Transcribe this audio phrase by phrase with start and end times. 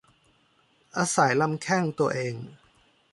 [0.97, 2.35] อาศัยลำแข้งตัวเอง